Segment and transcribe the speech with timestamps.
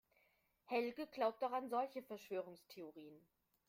[0.65, 3.23] Helge glaubt auch an solche Verschwörungstheorien.